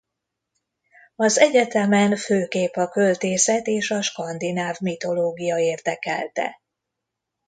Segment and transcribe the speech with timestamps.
[1.15, 6.61] Az egyetemen főképp a költészet és a skandináv mitológia érdekelte.